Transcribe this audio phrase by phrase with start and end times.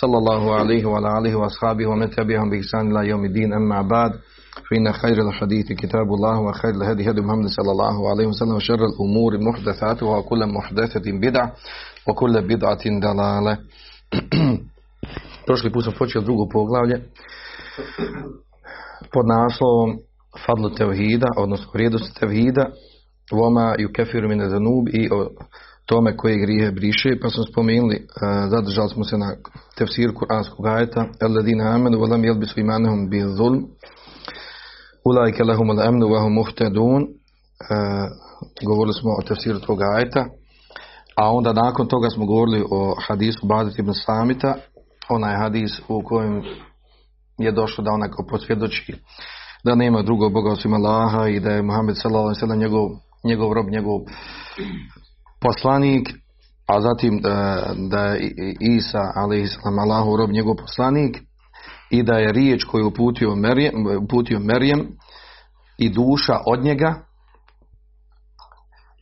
[0.00, 4.12] صلى الله عليه وعلى آله وأصحابه ومن تبعهم بإحسان إلى يوم الدين أما بعد
[4.70, 9.38] فإن خير الحديث كتاب الله وخير الهدي هدي محمد صلى الله عليه وسلم وشر الأمور
[9.38, 11.52] محدثاتها وكل محدثة بدعة
[12.08, 13.58] وكل بدعة ضلالة
[15.46, 17.02] Prošli put smo počeli drugo poglavlje
[19.12, 19.98] pod naslovom
[20.46, 22.70] Fadlu Tevhida, odnosno vrijednosti Tevhida,
[23.32, 25.30] Voma i Kefiru mine zanub i o
[25.85, 28.07] tome koje grijehe briše, pa smo spomenuli,
[28.47, 29.35] zadržali smo se na
[29.77, 33.65] tefsir Kur'anskog ajeta, Alladina amenu, volam jelbisu imanehum bi zulm,
[35.05, 37.07] ulajke lahum al amnu, vahum muhtedun,
[38.65, 40.25] govorili smo o tefsiru tog ajeta,
[41.15, 44.55] a onda nakon toga smo govorili o hadisu Badet ibn Samita,
[45.09, 46.43] onaj hadis u kojem
[47.37, 48.95] je došlo da onaj ko posvjedoči
[49.63, 52.89] da nema drugog Boga osim Allaha i da je Muhammed sallallahu njegov,
[53.23, 53.99] njegov rob, njegov
[55.43, 56.09] poslanik,
[56.67, 61.17] a zatim da, da je Isa alejhi Allahu rob, njegov poslanik
[61.89, 64.87] i da je riječ koju uputio Merijem, uputio Merijem
[65.77, 66.95] i duša od njega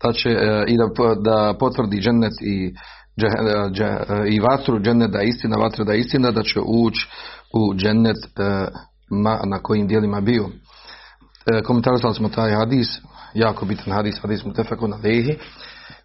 [0.03, 0.29] da će
[0.67, 2.73] i da, da potvrdi džennet i
[4.29, 7.07] i vatru džennet da je istina, vatra da je istina, da će ući
[7.53, 8.17] u džennet
[9.49, 10.49] na kojim dijelima bio.
[11.65, 12.87] Komentarisali smo taj hadis,
[13.33, 14.53] jako bitan hadis, hadis mu
[14.87, 15.37] na lehi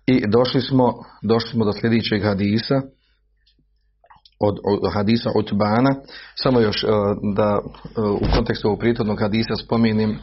[0.06, 2.82] i došli smo, došli smo do sljedećeg hadisa
[4.40, 5.94] od, od hadisa Utbana,
[6.42, 6.84] samo još
[7.36, 7.60] da
[8.20, 10.18] u kontekstu ovog prijetodnog hadisa spomenim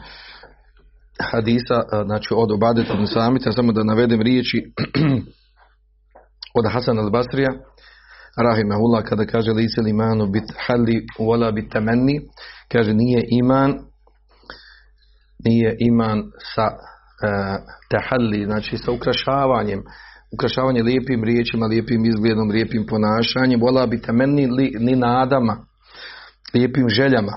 [1.20, 4.72] hadisa, znači od Obadeta Samita, samo da navedem riječi
[6.58, 7.52] od Hasan al-Basrija,
[8.36, 12.20] rahimahullah, kada kaže lice imanu bit hali wala bit temenni,
[12.72, 13.78] kaže nije iman,
[15.44, 16.22] nije iman
[16.54, 16.70] sa
[17.24, 17.56] uh,
[17.90, 19.82] tahalli, znači sa ukrašavanjem,
[20.34, 25.66] ukrašavanje lijepim riječima, lijepim izgledom, lijepim ponašanjem, wala bit temenni li, ni nadama,
[26.54, 27.32] lijepim željama.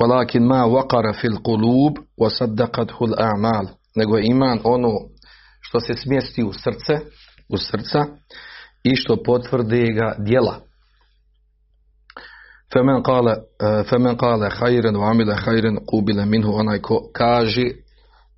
[0.00, 3.66] Walakin ma waqara fil qulub wa saddaqathu al-a'mal.
[3.96, 4.90] Nego iman ono
[5.60, 6.94] što se smjesti u srce,
[7.48, 8.04] u srca
[8.84, 10.60] i što potvrde ga djela.
[12.72, 13.34] Femen kale,
[13.90, 17.70] femen kale hajren wa amile hajren kubile minhu onaj ko kaže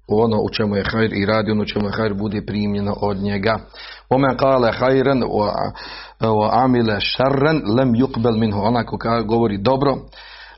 [0.09, 3.17] ono u čemu je hajr i radi ono u čemu je hajr bude primljeno od
[3.17, 3.59] njega.
[4.09, 5.53] Omen kale hajren wa,
[6.21, 8.61] wa amile šarren lem yukbel minhu.
[8.61, 9.97] Onaj ko govori dobro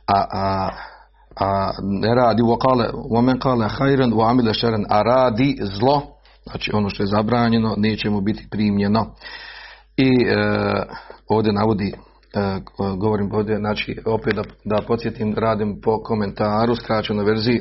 [0.06, 0.70] a, a,
[1.40, 2.42] a ne radi.
[2.68, 6.02] Kale, omen kale hajren wa amile šarren a radi zlo
[6.50, 9.06] znači ono što je zabranjeno neće mu biti primljeno.
[9.96, 10.36] I e,
[11.28, 11.92] ovdje navodi
[12.98, 17.60] govorim ovdje znači opet da, da podsjetim radim po komentaru skraćenoj verziji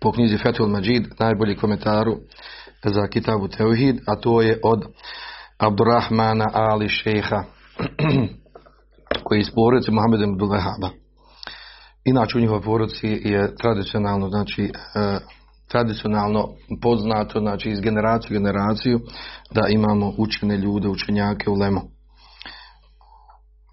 [0.00, 2.16] po knjizi Fethul Majid najbolji komentaru
[2.84, 4.84] za Kitabu Teuhid a to je od
[5.58, 7.44] Abdurrahmana Ali Šeha
[9.24, 11.04] koji je iz porodice Muhammeda Abdul Wahaba
[12.04, 15.18] inače u njihovoj porodici je tradicionalno znači e,
[15.68, 16.48] tradicionalno
[16.82, 19.00] poznato, znači iz generacije u generaciju,
[19.54, 21.80] da imamo učene ljude, učenjake u Lemu.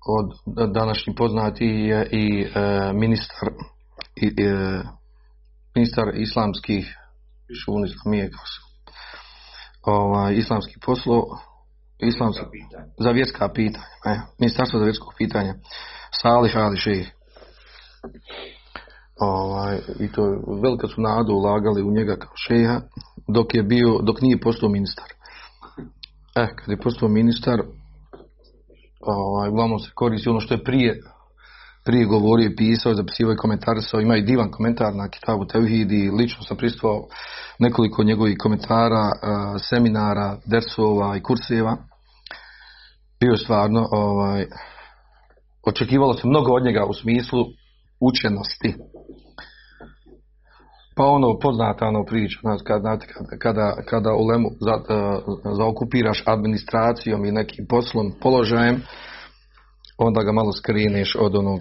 [0.07, 0.31] Od
[0.71, 3.49] današnji poznati je i e, ministar
[4.15, 4.81] i, e,
[5.75, 6.97] ministar islamskih
[7.63, 8.29] šun islamije
[9.83, 11.25] ovaj, islamskih poslo
[11.99, 12.43] islamski,
[12.99, 14.85] za vjerska pitanja e, ministarstvo za
[15.17, 15.53] pitanja.
[16.21, 17.11] Salih Ali Šejih
[19.19, 20.21] ovaj, i to
[20.63, 22.81] velika su nadu ulagali u njega kao šeha
[23.27, 25.05] dok je bio, dok nije postao ministar.
[26.35, 27.61] E, kad je postao ministar,
[29.01, 31.01] ovaj, uglavnom se koristi ono što je prije
[31.85, 36.11] prije govorio i pisao, zapisivao i komentarisao, ima i divan komentar na Kitabu Tevhid i
[36.11, 37.07] lično sam pristovao
[37.59, 39.11] nekoliko njegovih komentara,
[39.69, 41.77] seminara, dersova i kurseva.
[43.19, 44.45] Bio stvarno, ovaj,
[45.67, 47.45] očekivalo se mnogo od njega u smislu
[47.99, 48.75] učenosti.
[50.95, 52.97] Pa ono poznata ono priča, znači kada,
[53.39, 54.73] kada, kada u Lemu za,
[55.57, 58.81] zaokupiraš administracijom i nekim poslom, položajem,
[59.97, 61.59] onda ga malo skrineš od onog,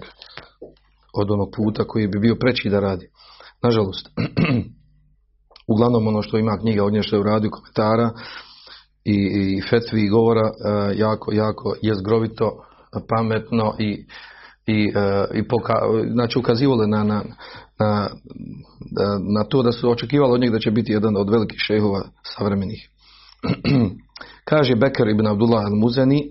[1.13, 3.07] od onog puta koji bi bio preći da radi.
[3.63, 4.09] Nažalost,
[5.73, 8.09] uglavnom ono što ima knjiga od nje što je komentara
[9.05, 9.17] i,
[9.57, 10.51] i fetvi govora
[10.95, 12.51] jako, jako je zgrovito,
[13.09, 14.05] pametno i
[14.65, 14.93] i,
[15.33, 15.73] i poka,
[16.11, 17.23] znači ukazivale na, na,
[17.79, 18.09] na,
[19.35, 22.89] na to da su očekivali od njega da će biti jedan od velikih šehova savremenih.
[24.49, 26.21] kaže Bekar ibn Abdullah al-Muzani,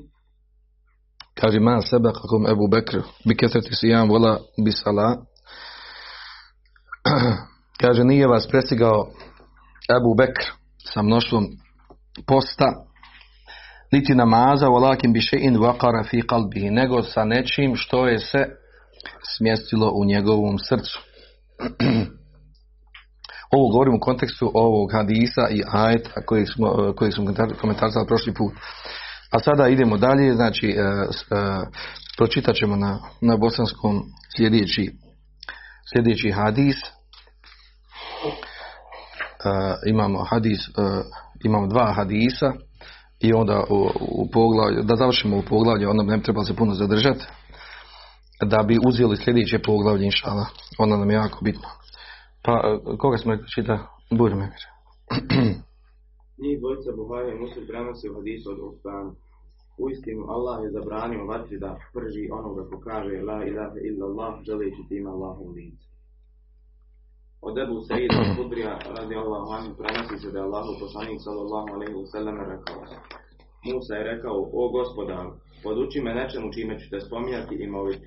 [1.35, 5.17] kaže ma sebe kakom Ebu Bekr, bi kesreti sijam vola bi sala,
[7.81, 9.09] kaže nije vas prestigao
[9.97, 10.44] Ebu Bekr
[10.94, 11.47] sa mnoštvom
[12.26, 12.67] posta,
[13.93, 18.47] niti namaza, volakim bi še'in vaqara fi qalbihi, nego sa nečim što je se
[19.37, 21.01] smjestilo u njegovom srcu.
[23.53, 28.53] Ovo govorim u kontekstu ovog hadisa i ajeta koji smo, koji smo komentarisali prošli put.
[29.31, 30.77] A sada idemo dalje, znači e, e,
[32.17, 34.03] pročitat ćemo na, na bosanskom
[34.37, 34.91] sljedeći,
[35.93, 36.77] sljedeći hadis.
[36.77, 36.87] E,
[39.87, 40.71] imamo hadis, e,
[41.45, 42.53] imamo dva hadisa
[43.21, 43.89] i onda u,
[44.23, 47.25] u poglavlju, da završimo u poglavlju, onda ne treba se puno zadržati,
[48.45, 50.47] da bi uzeli sljedeće poglavlje, inšala.
[50.79, 51.69] Ono nam je jako bitno.
[52.45, 53.79] Pa, koga smo rekli čita?
[54.11, 54.17] Me
[56.43, 59.13] Njih dvojica Buhari i Muslim prenosi u hadisu od Uspana.
[59.79, 64.83] Uistinu Allah je zabranio vatri da prži onoga ko kaže La ilaha illa Allah, želeći
[64.89, 65.90] tim Allahom lice.
[67.43, 71.95] Od Ebu Sa'ida Kudrija radi Allah anhu prenosi se da je Allahu poslanik sallallahu alaihi
[72.03, 72.81] wa sallam rekao
[73.69, 75.27] Musa je rekao, o gospodar,
[75.63, 78.07] poduči me nečemu čime ću te spominjati i moliti.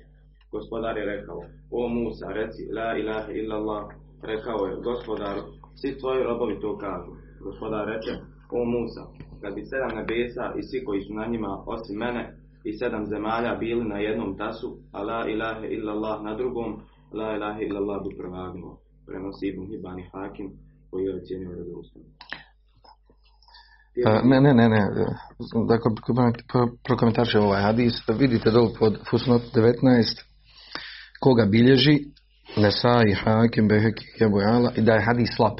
[0.52, 1.38] Gospodar je rekao,
[1.70, 3.84] o Musa, reci, la ilaha illa Allah,
[4.22, 5.36] rekao je, gospodar,
[5.80, 7.12] svi tvoji robovi to kažu.
[7.46, 8.12] Gospodar reče,
[8.58, 9.04] o Musa,
[9.40, 12.22] kad bi sedam nebesa i svi koji su na njima osim mene
[12.64, 16.70] i sedam zemalja bili na jednom tasu, a la ilaha illa Allah na drugom,
[17.18, 18.72] la ilaha illa Allah bi prevagnuo.
[19.06, 20.48] Prenosi Ibn Hibban Hakim,
[20.90, 22.02] koji je ocjenio redostom.
[24.24, 24.88] Ne, ne, ne, ne.
[25.68, 25.90] Dakle,
[26.84, 27.94] prokomentarše ovaj hadis.
[28.18, 30.22] Vidite dole pod Fusnot 19
[31.20, 31.98] koga bilježi
[32.56, 35.56] Nesai, Hakim, Beheki, Jebojala i da je hadis slab.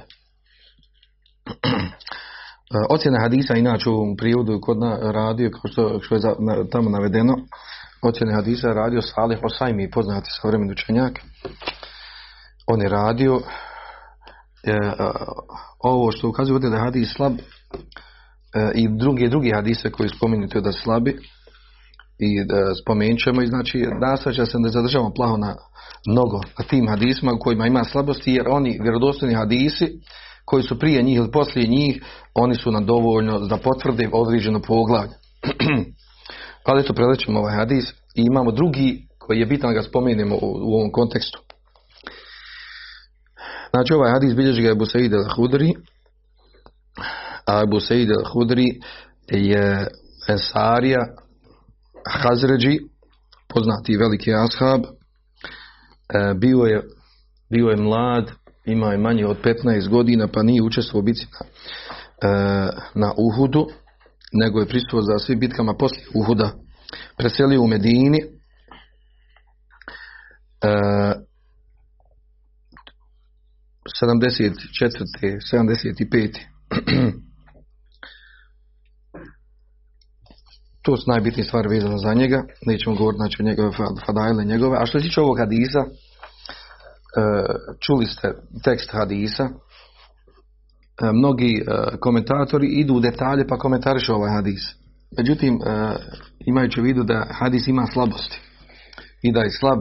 [2.94, 6.90] Ocjena hadisa, inače u prijevodu kod na radio, kao što, što je za, na, tamo
[6.90, 7.34] navedeno,
[8.02, 11.12] ocjene hadisa je radio Salih Osajmi, poznati savremeni učenjak.
[12.66, 13.40] On je radio
[14.64, 14.78] e,
[15.78, 17.38] ovo što ukazuje da je hadis slab e,
[18.74, 21.18] i drugi, drugi hadise koji spominjete da slabi
[22.18, 25.56] i da spomenut ćemo i znači nasvaća se da zadržavamo plaho na
[26.06, 29.88] mnogo na tim hadisima u kojima ima slabosti jer oni vjerodostojni hadisi
[30.44, 35.12] koji su prije njih ili poslije njih oni su nam dovoljno da potvrde određeno poglavlje.
[36.66, 40.38] Ali eto prelećemo ovaj hadis i imamo drugi koji je bitan da ga spomenemo u,
[40.42, 41.38] u ovom kontekstu
[43.74, 45.74] znači ovaj hadis bilježi ga Ebu Sa'id al-Hudri
[47.46, 48.66] a Ebu Sa'id al-Hudri
[49.28, 49.86] je
[50.28, 51.00] Ensarija
[52.08, 52.78] Hazređi,
[53.48, 56.82] poznati veliki ashab, e, bio je,
[57.50, 58.30] bio je mlad,
[58.64, 61.46] imao je manje od 15 godina, pa nije učestvovao u bici na,
[62.28, 63.66] e, na Uhudu,
[64.32, 66.52] nego je prisutuo za svim bitkama poslije Uhuda.
[67.16, 68.26] Preselio u Medini, e,
[74.00, 75.04] 74.
[75.52, 76.38] 75.
[80.84, 83.70] to su najbitnije stvari vezane za njega, nećemo govoriti znači o njegove
[84.06, 85.90] fadajle njegove, a što se tiče ovog hadisa, e,
[87.80, 88.28] čuli ste
[88.64, 89.50] tekst hadisa, e,
[91.12, 91.62] mnogi e,
[92.00, 94.62] komentatori idu u detalje pa komentarišu ovaj hadis.
[95.18, 95.58] Međutim,
[96.46, 98.40] imajući u vidu da hadis ima slabosti
[99.22, 99.78] i da je slab,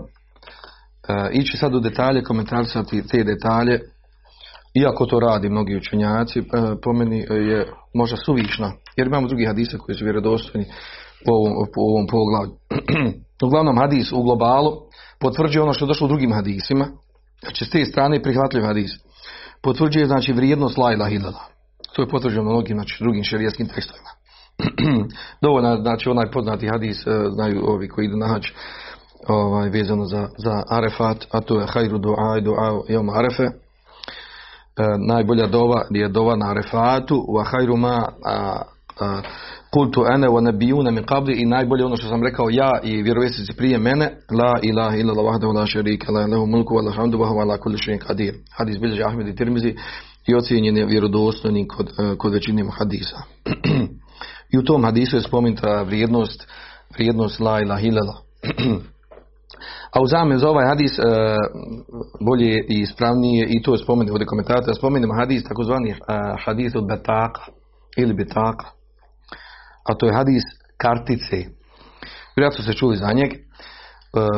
[1.32, 3.80] ići sad u detalje, komentarisati te detalje,
[4.74, 6.44] iako to radi mnogi učenjaci,
[6.84, 10.66] po meni je možda suvišno, jer imamo drugi hadise koji su vjerodostojni
[11.26, 12.52] po ovom, po ovom poglavlju.
[13.48, 14.72] Uglavnom hadis u globalu
[15.20, 16.88] potvrđuje ono što je došlo u drugim hadisima,
[17.42, 18.92] znači s te strane prihvatljiv hadis.
[19.64, 21.48] Potvrđuje znači vrijednost la illallah.
[21.96, 24.10] To je potvrđeno mnogim znači, drugim šerijskim tekstovima.
[25.42, 27.04] Dovoljno, znači onaj poznati hadis,
[27.34, 28.48] znaju ovi koji idu na hađ,
[29.28, 33.63] ovaj, vezano za, za arefat, a to je hajru du'a i du'a jom arefe, E,
[35.08, 38.08] najbolja dova je dova na arefatu wa hajru ma
[39.74, 43.54] kultu ene wa nabijuna min qabli i najbolje ono što sam rekao ja i vjerovjesnici
[43.54, 47.28] prije mene la ilaha illa Allah wahdahu la sharika la lahu mulku wa hamdu wa
[47.28, 48.34] huwa ala kulli shay'in qadir.
[48.58, 49.76] Hadis bilježi Ahmed i Tirmizi
[50.28, 53.18] i ocijenjen je vjerodostojnim kod, e, kod većine hadisa.
[54.54, 56.48] I u tom hadisu je spomenuta vrijednost
[56.94, 58.02] vrijednost la ilaha illa
[59.92, 61.04] A u zamenu za ovaj hadis e,
[62.20, 65.96] bolje i ispravnije i to je spomenuo ovdje komentator, spomenemo hadis takozvani e,
[66.46, 67.42] hadis od betaka
[67.98, 68.68] ili betaka.
[69.90, 70.44] A to je hadis
[70.78, 71.38] kartice.
[72.36, 73.34] Vjerojatno se čuli za njeg.
[73.34, 73.40] E,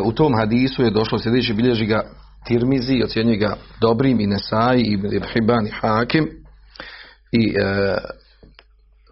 [0.03, 2.01] u tom hadisu je došlo sljedeći bilježi ga
[2.47, 6.27] Tirmizi, ocjenjuje ga dobrim i Nesai i Ibn Hibban i Hakim
[7.31, 7.97] i e,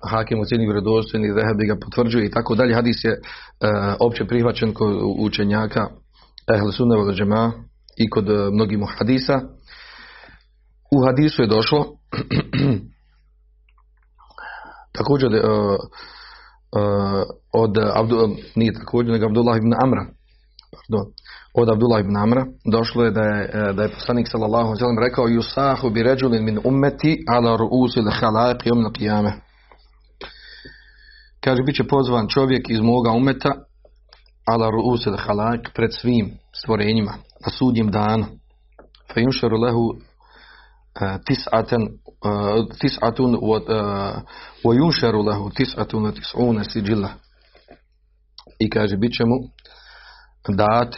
[0.09, 2.75] Hakim ocjenjuje vjerodostojni Zehebi ga potvrđuje i tako dalje.
[2.75, 3.19] Hadis je e,
[3.99, 5.87] opće prihvaćen kod učenjaka
[6.47, 7.51] Ehl Sunneva džema
[7.97, 9.39] i kod e, mnogih hadisa.
[10.91, 11.85] U hadisu je došlo
[14.97, 17.23] također uh, uh,
[17.53, 20.05] od Abdu, nije također nego Abdullah ibn Amra
[20.73, 21.05] pardon,
[21.53, 25.93] od Abdullah ibn Amra došlo je da je, da je poslanik sallallahu alejhi rekao yusahu
[25.93, 29.33] bi rajulin min ummati ala ru'us al khalaiq yawm al qiyamah
[31.43, 33.51] kaže bit će pozvan čovjek iz moga umeta
[34.45, 37.13] ala ru'us al khalaiq pred svim stvorenjima
[37.45, 38.25] na sudnjem danu
[39.13, 39.83] fa yusharu lahu
[41.27, 41.83] tis'atan
[42.81, 43.31] tis'atun
[44.63, 47.09] wa yunsharu lahu tis'atun tis'una sijilla
[48.59, 49.37] i kaže bit će mu
[50.57, 50.95] dat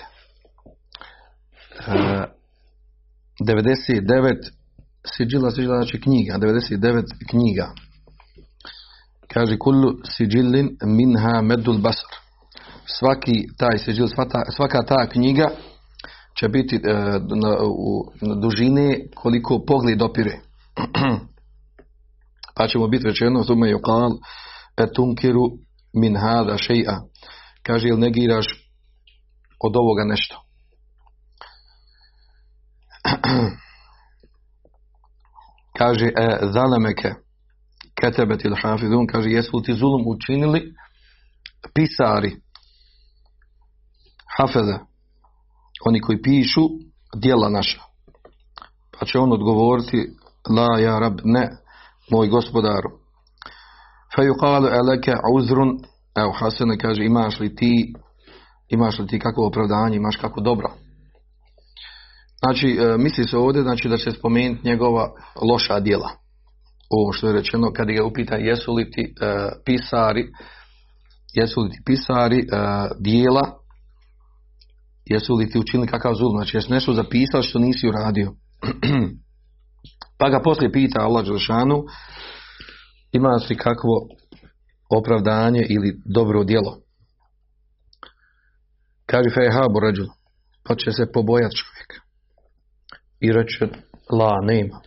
[3.40, 4.52] 99
[5.16, 7.72] siđila, siđila znači knjiga, 99 knjiga.
[9.34, 12.25] Kaže kullu siđilin minha medul basar.
[12.88, 14.08] Svaki taj siđil,
[14.56, 15.48] svaka, ta knjiga
[16.40, 16.80] će biti e,
[17.36, 20.40] na, u, na dužine koliko pogled dopire.
[22.56, 24.12] pa ćemo biti rečeno, tome je kal,
[24.78, 25.44] etunkiru
[25.94, 27.02] min hada še'a.
[27.64, 28.46] Kaže, ili negiraš
[29.64, 30.42] od ovoga nešto.
[35.78, 37.14] kaže, e, zalemeke,
[38.02, 40.74] ketebet il hafidun, kaže, jesu ti zulum učinili
[41.74, 42.36] pisari,
[44.38, 44.78] hafeze,
[45.86, 46.62] oni koji pišu
[47.16, 47.82] dijela naša.
[49.00, 50.10] Pa će on odgovoriti,
[50.58, 51.50] la ja rab, ne,
[52.12, 52.90] moj gospodaru.
[54.16, 55.80] Fe yuqalu eleke uzrun,
[56.16, 57.94] evo Hasene kaže, imaš li ti
[58.70, 60.72] imaš li ti kakvo opravdanje, imaš kako dobro.
[62.46, 65.12] Znači, e, misli se ovdje znači, da će spomenuti njegova
[65.42, 66.10] loša djela.
[66.90, 70.28] Ovo što je rečeno, kad ga upita jesu li ti e, pisari,
[71.34, 72.46] jesu li ti pisari e,
[73.00, 73.42] dijela,
[75.06, 78.34] jesu li ti učinili kakav zulum, znači jesu nešto zapisali što nisi uradio.
[80.20, 81.84] pa ga poslije pita Allah Đelšanu,
[83.12, 84.08] ima li kakvo
[84.90, 86.78] opravdanje ili dobro djelo.
[89.06, 90.08] Kaže fejhabu rađul,
[90.64, 92.02] pa će se pobojat čovjek.
[93.20, 93.68] I reće,
[94.12, 94.82] la, nema.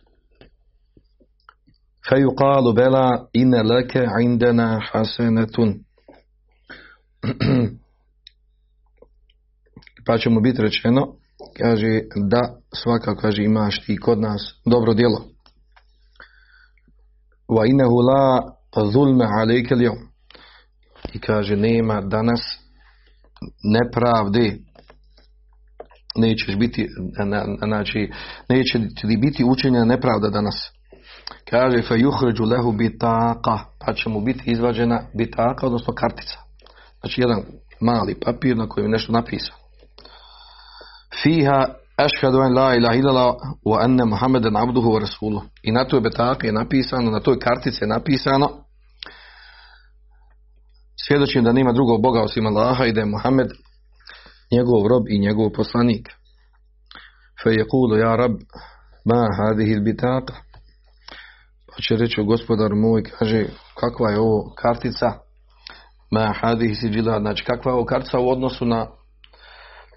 [2.09, 5.75] Feju kalu bela ine leke indena hasenetun.
[10.09, 11.07] pa će mu biti rečeno,
[11.61, 12.01] kaže,
[12.31, 15.25] da, svaka, kaže, imaš ti kod nas dobro djelo.
[17.49, 18.43] Wa inehu la
[18.93, 19.27] zulme.
[21.13, 22.41] I kaže, nema danas
[23.75, 24.57] nepravde.
[26.17, 26.87] Nećeš biti
[27.67, 28.11] znači
[28.49, 30.71] neće ti biti učenja nepravda danas.
[31.51, 33.59] Kaže fa yuhriju lahu bitaqa.
[33.79, 36.39] Pa će mu biti izvađena bitaka odnosno kartica.
[37.01, 37.43] Znači jedan
[37.81, 39.68] mali papir na kojem je nešto napisano
[41.23, 43.35] fiha ashhadu an la ilaha illallah
[43.65, 47.85] wa anna muhammadan abduhu wa rasuluhu i na toj bitaki je napisano na toj kartici
[47.85, 48.49] je napisano
[51.07, 53.49] svjedočim da nema drugog Boga osim Allaha i da je Muhammed
[54.51, 56.09] njegov rob i njegov poslanik.
[57.43, 58.33] Fe je kulu, ja rab,
[59.05, 60.35] ma hadihi bitaka.
[61.67, 63.45] Pa će reći gospodar moj, kaže,
[63.81, 65.13] kakva je ovo kartica?
[66.11, 68.87] Ma hadihi siđila, znači kakva je ovo kartica u odnosu na,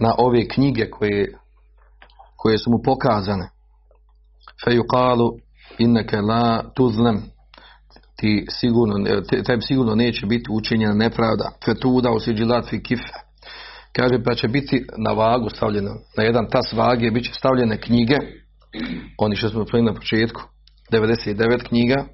[0.02, 1.34] na ove knjige koje,
[2.36, 3.50] koje su mu pokazane.
[4.64, 5.32] Fe ju kalu,
[5.78, 7.22] inneke la tuzlem,
[8.16, 11.52] ti sigurno, tebi sigurno neće biti učinjena nepravda.
[11.66, 13.14] Fetuda usiđilat fi kife.
[13.96, 18.16] Kaže pa će biti na vagu stavljeno, na jedan tas vage bit će stavljene knjige,
[19.18, 20.42] oni što smo prvili na početku,
[20.92, 22.06] 99 knjiga,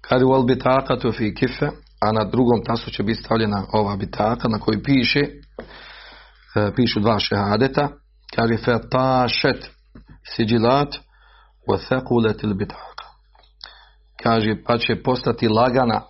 [0.00, 1.66] kad u albitaka to fi kife,
[2.00, 5.20] a na drugom tasu će biti stavljena ova bitaka na kojoj piše,
[6.76, 7.88] pišu dva šehadeta,
[8.36, 9.70] kaže fetašet
[10.36, 10.94] siđilat
[12.42, 13.04] il bitaka.
[14.22, 16.02] Kaže pa će postati lagana,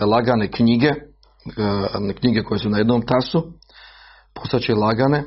[0.00, 3.52] lagane knjige, e, knjige koje su na jednom tasu,
[4.34, 5.24] postaće lagane,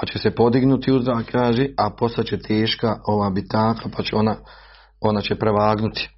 [0.00, 4.36] pa će se podignuti uz zrak, kaže, a postaće teška ova bitaka, pa će ona,
[5.00, 6.08] ona će prevagnuti.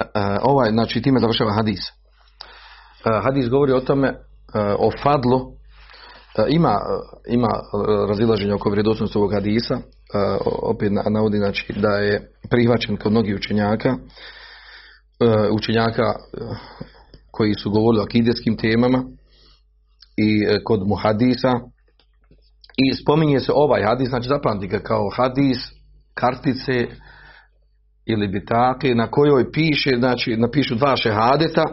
[0.00, 1.80] E, e, ovaj, znači, time završava hadis.
[1.88, 1.92] E,
[3.22, 4.14] hadis govori o tome, e,
[4.78, 5.59] o fadlu, e,
[6.48, 6.78] ima,
[7.28, 7.48] ima
[8.08, 9.80] razilaženje oko vredosnosti ovog hadisa, e,
[10.62, 13.96] opet navodi znači, da je prihvaćen kod mnogih učenjaka, e,
[15.52, 16.14] učenjaka e,
[17.30, 19.04] koji su govorili o akidetskim temama,
[20.16, 21.52] i e, kod muhadisa
[22.76, 25.58] I spominje se ovaj hadis, znači zapamti ga kao hadis
[26.14, 26.86] kartice
[28.06, 31.64] ili bitake na kojoj piše, znači napišu dva šehadeta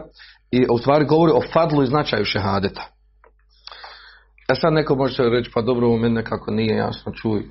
[0.50, 2.97] i u stvari govori o fadlu i značaju šehadeta.
[4.52, 7.44] E sad neko može reći, pa dobro, meni nekako nije jasno, čuj, e,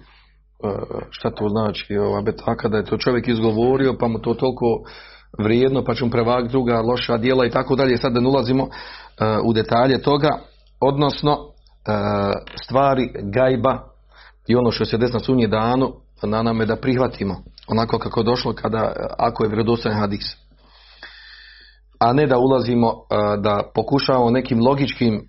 [1.10, 4.66] šta to znači ova betaka, da je to čovjek izgovorio, pa mu to toliko
[5.40, 7.98] vrijedno, pa će mu prevagati druga loša djela i tako dalje.
[7.98, 8.70] Sad da ne ulazimo e,
[9.44, 10.30] u detalje toga,
[10.80, 11.42] odnosno e,
[12.64, 13.80] stvari gajba
[14.48, 17.36] i ono što se desna sunje danu, na nama je da prihvatimo
[17.68, 20.38] onako kako je došlo kada, ako je vjerodostojan hadis.
[22.00, 22.94] A ne da ulazimo,
[23.38, 25.28] da pokušavamo nekim logičkim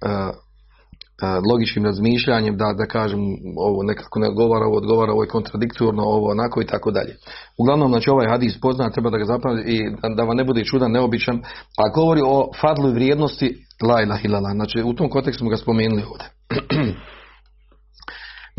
[1.51, 3.21] logičkim razmišljanjem da, da kažem
[3.57, 7.17] ovo nekako ne odgovara, ovo odgovara, ovo je kontradiktorno, ovo onako i tako dalje.
[7.59, 9.81] Uglavnom, znači ovaj hadis pozna, treba da ga zapamati i
[10.17, 11.43] da, vam ne bude čudan, neobičan,
[11.79, 14.53] a govori o fadlu vrijednosti la ilaha illallah.
[14.53, 16.27] Znači u tom kontekstu smo ga spomenuli ovdje.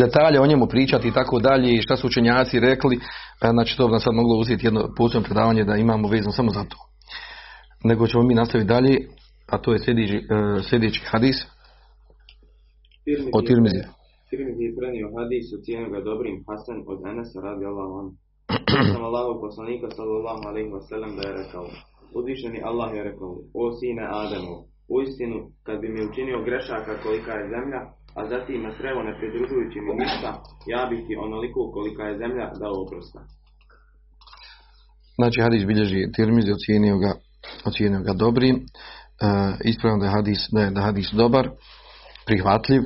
[0.02, 3.00] Detalje o njemu pričati i tako dalje i šta su učenjaci rekli,
[3.52, 6.64] znači to bi nam sad moglo uzeti jedno posebno predavanje da imamo vezano samo za
[6.64, 6.78] to.
[7.84, 8.98] Nego ćemo mi nastaviti dalje,
[9.48, 10.28] a to je sljedeći,
[10.70, 11.36] sljedeći hadis,
[13.38, 13.84] od Tirmizi.
[14.30, 18.08] Tirmizi je prenio hadis u cijenu ga dobrim Hasan od Enesa radi Allah on.
[18.92, 21.66] Sam Allahov poslanika sallallahu alaihi wa sallam da je rekao.
[22.20, 24.56] Uzvišeni Allah je rekao, o sine Ademu,
[24.94, 27.82] u istinu, kad bi mi učinio grešaka kolika je zemlja,
[28.18, 30.30] a zatim me srevo ne pridružujući mi ništa,
[30.74, 33.20] ja bih ti onoliko kolika je zemlja dao oprosta.
[35.20, 37.12] Znači hadis bilježi Tirmizi, ocijenio ga,
[37.70, 38.56] ocijenio ga dobrim.
[38.56, 38.64] E,
[39.72, 41.50] ispravno da je hadis, da je, da hadis dobar,
[42.26, 42.82] prihvatljiv,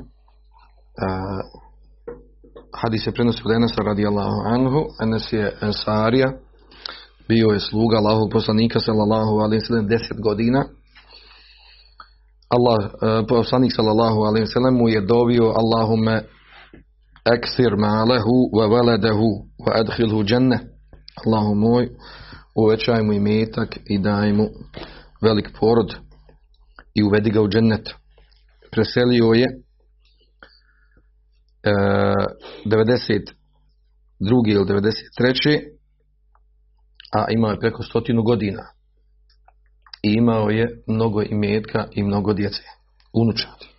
[2.81, 6.33] hadis se prenosi od Enesa radijallahu anhu, Enes je Ensarija,
[7.27, 10.65] bio je sluga Allahog poslanika sallallahu alaihi sallam deset godina.
[12.49, 16.21] Allah, uh, poslanik sallallahu alaihi sallam mu je dovio Allahume
[17.35, 19.29] eksir malehu wa veledehu
[19.65, 20.59] wa adhilhu dženne.
[21.25, 21.89] Allahu moj,
[22.55, 24.47] uvećaj mu imetak i daj mu
[25.21, 25.95] velik porod
[26.95, 27.89] i uvedi ga u džennet.
[28.71, 29.62] Preselio je
[31.63, 33.31] 92.
[34.45, 35.59] ili 93.
[37.15, 38.63] a imao je preko stotinu godina
[40.03, 42.63] i imao je mnogo imetka i mnogo djece
[43.13, 43.69] unučati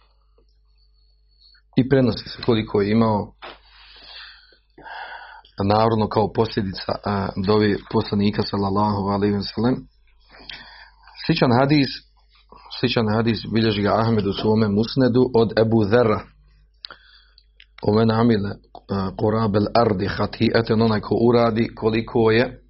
[1.77, 3.33] i prenosi se koliko je imao
[5.65, 6.93] naravno kao posljedica
[7.47, 9.77] dovi poslanika sallallahu alaihi wa sallam
[11.27, 11.89] sličan hadis
[12.81, 16.34] sličan hadis bilježi ga Ahmed u svome musnedu od Ebu Zerra
[17.89, 18.51] Omen amile
[19.17, 22.61] korabel ardi hatijeten, onaj ko uradi koliko je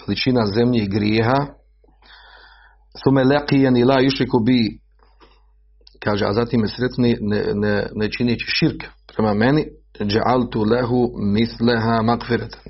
[0.00, 1.46] veličina zemlje grijeha,
[3.04, 4.78] sume leqijen i la išriku bi,
[6.00, 9.66] kaže, a zatim me sretni ne, ne, ne činići širk prema meni,
[10.00, 12.60] džaltu lehu misleha makfireten.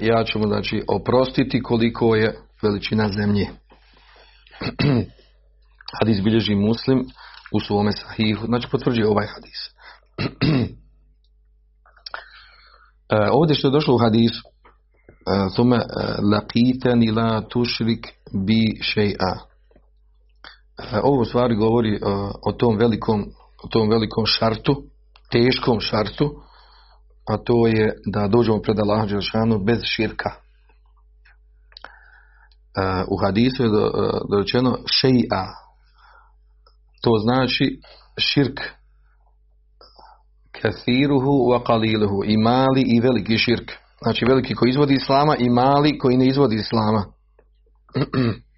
[0.00, 3.46] Ja ću mu, znači, oprostiti koliko je veličina zemlje.
[6.00, 7.04] hadis bilježi muslim
[7.52, 9.60] u svome sahihu, znači potvrđuje ovaj hadis.
[13.12, 15.82] E, ovdje što je došlo u hadisu, e, thume e,
[16.22, 18.06] laqitani la tušrik
[18.46, 19.38] bi še'a.
[21.02, 22.00] Ovo stvari govori
[22.46, 23.24] o tom velikom,
[23.64, 24.82] o tom velikom šartu,
[25.30, 26.34] teškom šartu,
[27.28, 30.30] a to je da dođemo pred Allaha Đelšanu bez širka.
[33.08, 33.70] U hadisu je
[34.30, 35.44] dorečeno še'a.
[37.02, 37.80] To znači
[38.18, 38.60] širk
[40.62, 43.72] kathiruhu wa qaliluhu i mali i veliki širk.
[44.02, 47.04] Znači veliki koji izvodi islama i mali koji ne izvodi islama.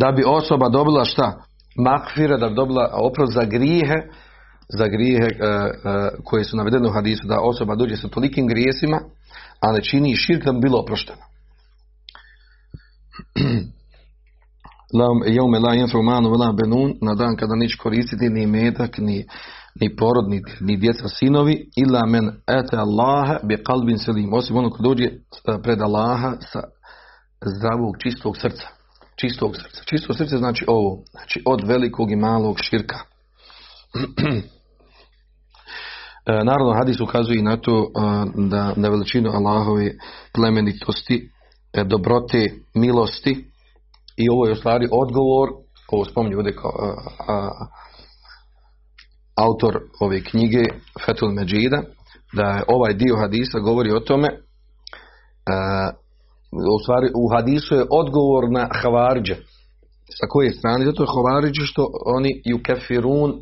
[0.00, 1.44] da bi osoba dobila šta?
[1.76, 3.96] Makfira, da bi dobila oprost za grijehe,
[4.78, 9.00] za grijehe uh, uh, koje su navedene u hadisu, da osoba dođe sa tolikim grijesima,
[9.60, 11.22] a ne čini širk da bi bilo oprošteno.
[15.26, 19.26] Jaume la jenfu manu benun, na dan kada nič koristiti ni metak, ni
[19.80, 24.70] ni porod, ni, ni djeca sinovi, ila men ete Allaha bi kalbin selim, osim ono
[24.70, 25.10] ko dođe
[25.62, 26.60] pred Allaha sa
[27.56, 28.68] zdravog, čistog srca.
[29.20, 29.82] Čistog srca.
[29.84, 32.98] Čisto srce znači ovo, znači od velikog i malog širka.
[36.44, 37.90] Naravno, hadis ukazuje na to
[38.34, 39.90] da na veličinu Allahove
[40.34, 41.30] plemenitosti,
[41.72, 43.50] e, dobrote, milosti
[44.16, 45.48] i ovo je u stvari odgovor,
[45.92, 46.94] ovo spominju ovdje kao a,
[47.28, 47.66] a,
[49.38, 50.64] autor ove knjige
[51.06, 51.82] Fetul Međida,
[52.32, 54.28] da ovaj dio hadisa govori o tome,
[56.52, 59.34] u stvari u hadisu je odgovor na Havarđe.
[60.20, 60.84] Sa koje strane?
[60.84, 63.32] Zato je Havarđe što oni ju kefirun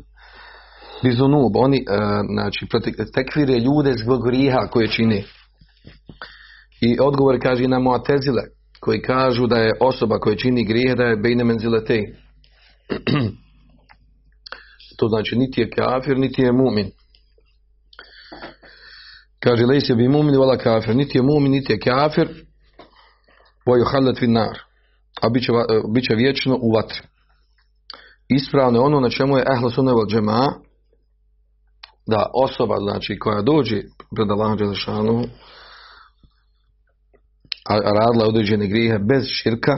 [1.03, 1.85] bizunub, oni
[2.33, 2.67] znači
[3.15, 5.23] tekfire ljude zbog grijeha koje čine.
[6.81, 8.43] I odgovor kaže i na Mu'tezile
[8.79, 11.99] koji kažu da je osoba koja čini grijeh da je bejne menzilete.
[14.97, 16.91] to znači niti je kafir, niti je mumin.
[19.39, 22.27] Kaže lejse bi mumin vala kafir, niti je mumin, niti je kafir,
[23.65, 24.59] boju halat fin nar,
[25.21, 27.01] a bit će, e, bit će vječno u vatri.
[28.29, 30.53] Ispravno je ono na čemu je ehla sunne val džema,
[32.07, 33.81] da osoba znači koja dođe
[34.15, 35.23] pred Allahom Đelešanu
[37.69, 39.77] a radila određene grijehe bez širka,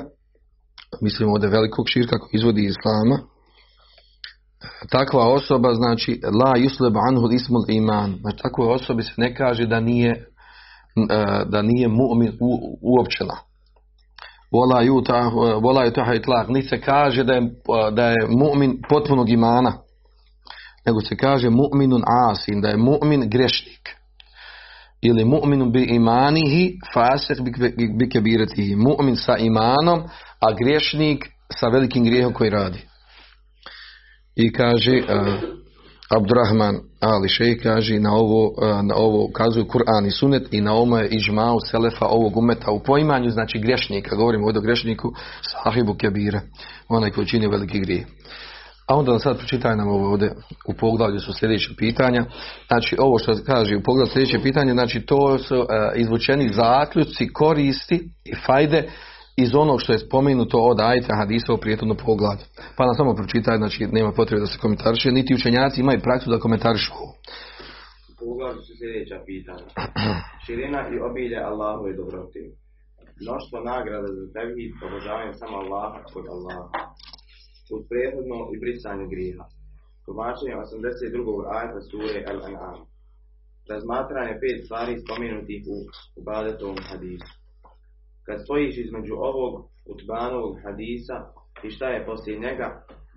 [1.02, 3.20] mislim ovdje velikog širka koji izvodi iz islama,
[4.90, 9.80] takva osoba znači la yusleb anhu ismul iman, znači takvoj osobi se ne kaže da
[9.80, 10.12] nije
[11.10, 12.38] e, da nije mu'min
[12.82, 13.34] uopćena.
[14.52, 17.42] Vola juta, vola juta itlaq, niti se kaže da je,
[17.92, 19.74] da je mu'min potpunog imana,
[20.86, 23.90] nego se kaže mu'minun asin, da je mu'min grešnik.
[25.02, 27.38] Ili mu'minun bi imanihi, fasih
[27.98, 28.76] bi kebiretihi.
[28.76, 30.00] Mu'min sa imanom,
[30.40, 31.26] a grešnik
[31.60, 32.89] sa velikim grijehom koji radi.
[34.36, 35.02] I kaže
[36.10, 41.02] Abdurrahman Ali Šej kaže na ovo, na ovo ukazuju Kur'an i Sunet i na ovome
[41.02, 46.42] je ižmao selefa ovog umeta u poimanju, znači grešnika, govorimo ovdje o grešniku, sahibu kebira,
[46.90, 48.06] onaj koji čini veliki grijeh.
[48.88, 50.34] A onda sad pročitaj nam ovo ovdje
[50.68, 52.26] u poglavlju su sljedeće pitanja.
[52.68, 55.66] Znači ovo što kaže u poglavlju sljedeće pitanje, znači to su uh,
[55.96, 58.90] izvučeni zaključci, koristi i fajde
[59.44, 62.46] iz onog što je spomenuto od ajta hadisa u prijetodnom poglavlju.
[62.78, 66.46] Pa nam samo pročitaj, znači nema potrebe da se komentariše, niti učenjaci imaju praksu da
[66.46, 67.14] komentarišu ovo.
[68.20, 69.68] Poglavlju su sljedeća pitanja.
[70.46, 72.40] Širina i obilje Allahove dobrote.
[73.24, 76.68] Mnoštvo nagrada za tevhid, obožavanje samo Allaha kod Allaha.
[77.74, 79.46] Uz prethodno i brisanje grijeha.
[80.06, 81.60] Tumačenje 82.
[81.60, 82.80] ajta sure Al-An'am.
[83.72, 85.78] Razmatranje pet stvari spomenutih u
[86.20, 87.39] ubadetovom hadisu.
[88.30, 89.54] Kad stojiš između ovog
[89.94, 91.18] utbanovog hadisa
[91.64, 92.68] i šta je poslije njega,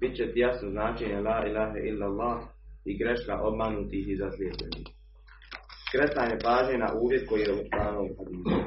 [0.01, 2.39] bit će ti jasno značenje la ilaha illallah
[2.85, 4.87] i greška obmanutih i zaslijepljenih.
[5.87, 8.61] Skretanje pažnje na uvjet koji je u utbanovom hadisu.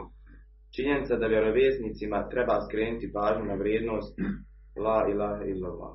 [0.76, 4.14] Činjenica da vjerovjesnicima treba skrenuti pažnju na vrijednost
[4.86, 5.94] la ilaha illallah.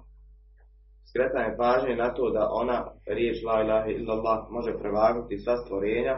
[1.11, 2.79] Skretanje pažnje na to da ona
[3.19, 6.17] riječ la ilaha illallah može prevagnuti sva stvorenja,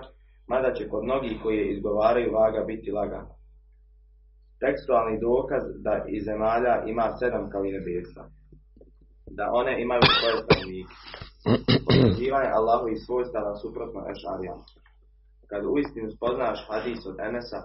[0.52, 3.41] mada će kod mnogih koji je izgovaraju vaga biti lagana
[4.64, 8.22] tekstualni dokaz da iz zemalja ima sedam kao i nebesa.
[9.38, 10.94] Da one imaju svoje stanovnike.
[11.86, 14.64] Potvrđivanje Allahu i svojstava suprotno ešarijama.
[15.50, 17.60] Kad uistinu spoznaš hadis od Enesa,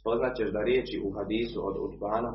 [0.00, 2.32] spoznaćeš da riječi u hadisu od Utbana,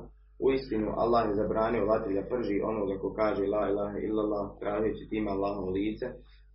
[0.47, 5.29] uistinu Allah je zabranio vatri da prži onoga ko kaže la ilaha illallah, tražeći time
[5.31, 6.07] Allahovo lice,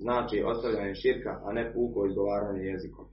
[0.05, 3.07] znači ostavljanje širka, a ne puko izgovaranje jezikom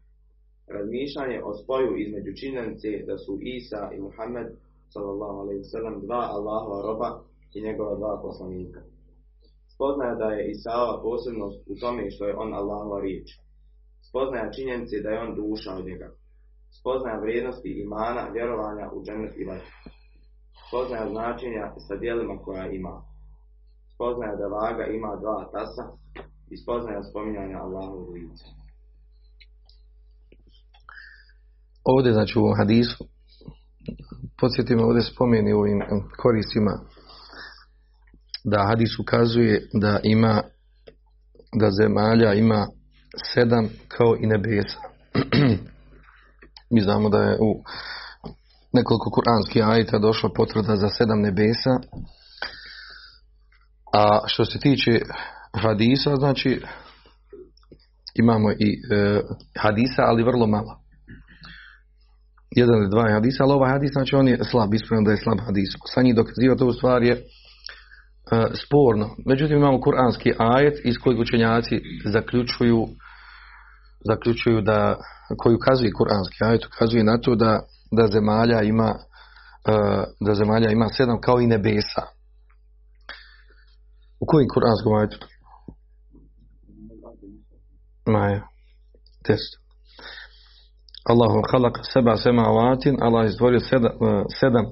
[0.75, 4.47] razmišljanje o spoju između činjenice da su Isa i Muhammed
[4.93, 7.09] sallallahu alejhi ve sellem dva Allahova roba
[7.55, 8.81] i njegova dva poslanika.
[9.73, 13.27] Spoznaje da je Isaova posebnost u tome što je on Allahova riječ.
[14.09, 16.09] Spoznaje činjenice da je on duša od njega.
[16.79, 19.73] Spoznaje vrijednosti imana, vjerovanja u džennet i vatru.
[20.67, 22.95] Spoznaje značenja sa dijelima koja ima.
[23.93, 25.83] Spoznaje da vaga ima dva tasa
[26.53, 28.56] i spoznaje spominjanja Allahovog lica.
[31.89, 33.05] Ovdje, znači u ovom hadisu,
[34.39, 35.79] podsjetimo ovdje spomeni u ovim
[36.17, 36.71] koristima,
[38.43, 40.43] da hadis ukazuje da ima,
[41.59, 42.67] da zemalja ima
[43.33, 44.79] sedam kao i nebesa.
[46.73, 47.63] Mi znamo da je u
[48.73, 51.73] nekoliko kuranskih ajta došla potvrda za sedam nebesa,
[53.93, 55.01] a što se tiče
[55.53, 56.61] hadisa, znači
[58.15, 59.21] imamo i e,
[59.57, 60.86] hadisa, ali vrlo malo
[62.51, 65.39] jedan ili dva hadisa, ali ovaj hadis, znači on je slab, ispravno da je slab
[65.45, 65.69] hadis.
[65.93, 67.19] Sa njih dokazivati ovu stvar je uh,
[68.63, 69.15] sporno.
[69.25, 72.87] Međutim, imamo kuranski ajet iz kojeg učenjaci zaključuju
[74.09, 74.97] zaključuju da,
[75.37, 77.59] koji ukazuje kuranski ajet, ukazuje na to da,
[77.91, 82.03] da zemalja ima uh, da zemalja ima sedam kao i nebesa.
[84.19, 85.17] U kojim kuranskom ajetu?
[88.05, 88.47] Maja.
[89.23, 89.66] Test.
[91.09, 93.91] Allahu halak seba semavatin, Allah je stvorio sedam,
[94.39, 94.65] sedam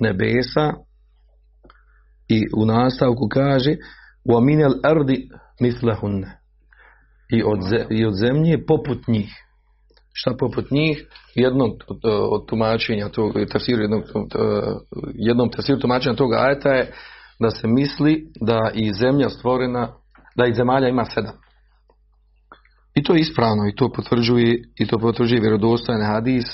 [0.00, 0.72] nebesa
[2.28, 3.76] i u nastavku kaže
[4.24, 5.28] wa minel ardi
[5.60, 6.38] mislehunne
[7.30, 7.58] i od,
[7.90, 9.30] i od zemlje poput njih.
[10.12, 11.06] Šta poput njih?
[11.34, 11.70] Jednom
[12.30, 14.02] od tumačenja tog tafsiru, jednom,
[15.14, 16.92] jednom tafsiru tumačenja toga ajeta je
[17.40, 19.92] da se misli da i zemlja stvorena,
[20.36, 21.34] da i zemalja ima sedam.
[22.98, 26.44] I to je ispravno i to potvrđuje i to potvrđuje vjerodostojan hadis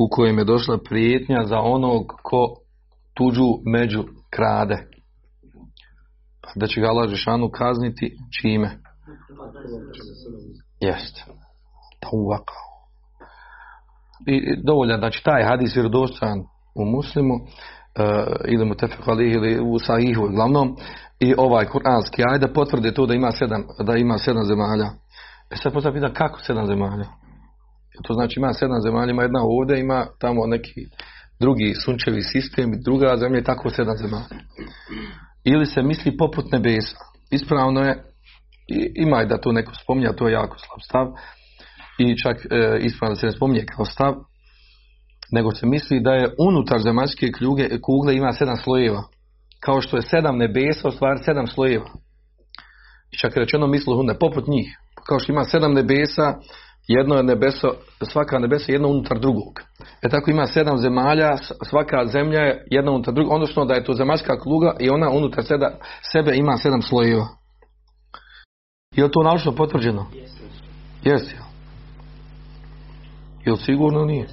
[0.00, 2.46] u kojem je došla prijetnja za onog ko
[3.14, 4.76] tuđu među krade.
[6.42, 7.10] Pa da će ga Allah
[7.58, 8.78] kazniti čime?
[10.80, 11.16] Jest.
[12.00, 12.58] Tawaka.
[14.26, 16.38] I dovoljan, znači taj hadis vjerodostojan
[16.74, 17.42] u muslimu uh,
[18.48, 20.76] ili mu tefek ili u sahihu uglavnom
[21.20, 25.05] i ovaj kuranski ajde potvrde to da ima sedam, da ima sedam zemalja.
[25.50, 27.04] E sad postavljam kako sedam zemalja?
[28.02, 30.86] To znači ima sedam zemalja, ima jedna ovdje, ima tamo neki
[31.40, 34.42] drugi sunčevi sistem, druga zemlja i tako sedam zemalja.
[35.44, 36.96] Ili se misli poput nebesa.
[37.30, 38.04] Ispravno je,
[38.94, 41.06] ima da to neko spominja, to je jako slab stav.
[41.98, 44.14] I čak e, ispravno da se ne spominje kao stav,
[45.32, 49.02] nego se misli da je unutar zemaljske kljuge, kugle ima sedam slojeva.
[49.60, 51.90] Kao što je sedam nebesa, u stvari sedam slojeva.
[53.10, 54.76] I čak je rečeno mislu hunde, poput njih.
[55.08, 56.34] Kao što ima sedam nebesa,
[56.88, 57.74] jedno je nebeso,
[58.12, 59.60] svaka nebesa jedno unutar drugog.
[60.02, 61.36] E tako ima sedam zemalja,
[61.68, 65.44] svaka zemlja je jedna unutar drugog, odnosno da je to zemaljska kluga i ona unutar
[65.44, 65.70] seda,
[66.12, 67.26] sebe ima sedam slojeva.
[68.96, 70.06] Je li to naučno potvrđeno?
[71.04, 71.34] Jesi.
[71.34, 71.46] Jel?
[73.44, 74.26] Jel sigurno nije?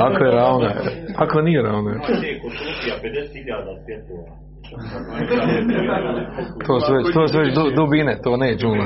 [0.00, 0.70] Ako je ravno.
[1.16, 1.90] Ako nije ravno.
[6.66, 8.84] To su već, to su već du- dubine, to ne džuma.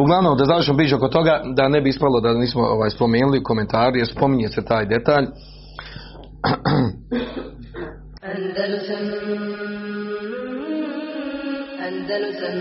[0.00, 3.42] Uglavnom, da završimo biće oko toga, da ne bi ispalo da nismo ovaj, spomenuli u
[3.42, 5.26] komentaru, jer spominje se taj detalj.
[8.22, 9.04] Andalusam
[11.86, 12.56] Andalusam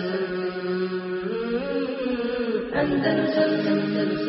[2.76, 4.27] Andalusam Andalusam